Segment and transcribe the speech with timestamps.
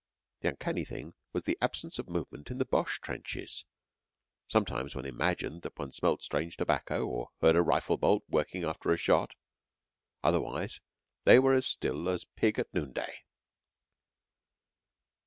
[0.39, 3.65] The uncanny thing was the absence of movement in the Boche trenches.
[4.47, 8.89] Sometimes one imagined that one smelt strange tobacco, or heard a rifle bolt working after
[8.89, 9.35] a shot.
[10.23, 10.79] Otherwise
[11.23, 13.19] they were as still as pig at noonday.